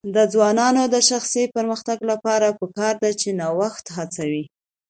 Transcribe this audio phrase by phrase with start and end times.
[0.15, 4.43] د ځوانانو د شخصي پرمختګ لپاره پکار ده چې نوښت هڅوي.